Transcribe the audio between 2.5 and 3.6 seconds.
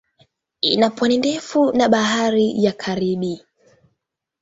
ya Karibi.